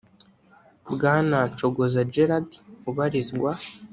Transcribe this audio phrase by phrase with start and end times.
[0.93, 2.49] bwana nshogoza gérard
[2.89, 3.51] ubarizwa